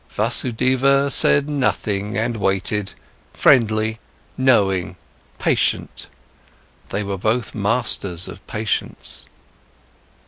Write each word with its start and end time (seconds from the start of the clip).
Vasudeva 0.09 1.03
also 1.03 1.09
said 1.09 1.47
nothing 1.47 2.17
and 2.17 2.37
waited, 2.37 2.93
friendly, 3.33 3.99
knowing, 4.35 4.95
patient. 5.37 6.07
They 6.89 7.03
were 7.03 7.19
both 7.19 7.53
masters 7.53 8.27
of 8.27 8.43
patience. 8.47 9.27